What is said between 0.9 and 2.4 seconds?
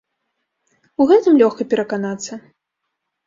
У гэтым лёгка пераканацца.